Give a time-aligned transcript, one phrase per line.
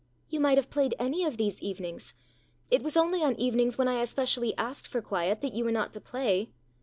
[0.31, 2.15] "You might have played any of these evenings.
[2.71, 5.93] It was only on evenings when I especially asked for quiet that you were not
[5.93, 6.49] to play."